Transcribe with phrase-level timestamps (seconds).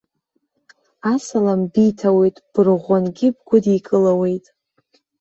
[1.13, 4.45] Асалам биҭауеит, бырӷәӷәангьы бгәыдикылауеит.